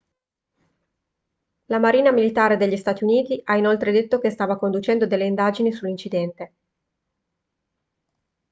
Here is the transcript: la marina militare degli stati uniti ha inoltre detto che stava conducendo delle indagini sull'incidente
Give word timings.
la 1.67 1.77
marina 1.77 2.09
militare 2.11 2.57
degli 2.57 2.75
stati 2.75 3.03
uniti 3.03 3.39
ha 3.43 3.55
inoltre 3.55 3.91
detto 3.91 4.17
che 4.17 4.31
stava 4.31 4.57
conducendo 4.57 5.05
delle 5.05 5.25
indagini 5.27 5.71
sull'incidente 5.71 6.53